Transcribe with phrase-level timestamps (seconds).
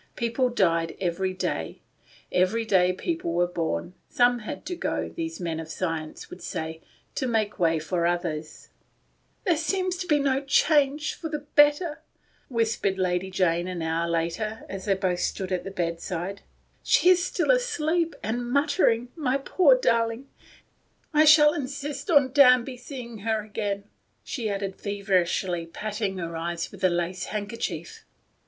[0.15, 1.79] People died every day.
[2.31, 3.93] Every day people were born.
[4.09, 6.81] Some had to go, these men of science would say,
[7.13, 8.69] to make way for others.
[9.43, 12.01] "There seems to be no change— for the better,"
[12.49, 16.41] whispered Lady Jane an hour later, as they both stood at the bedside."
[16.83, 20.27] She is still asleep, and muttering, my poor darling.
[20.29, 21.21] If we could only rouse her now.
[21.21, 23.83] I shall insist on Danby seeing her again,"
[24.23, 28.03] she added feverishly, patting her eyes with a lace hand kerchief.